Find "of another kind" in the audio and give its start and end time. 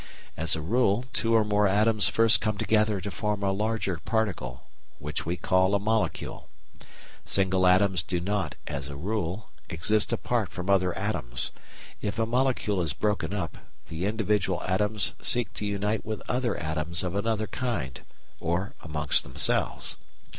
17.03-18.01